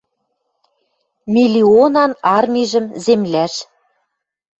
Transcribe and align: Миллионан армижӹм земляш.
Миллионан 1.33 2.11
армижӹм 2.35 2.85
земляш. 3.03 3.53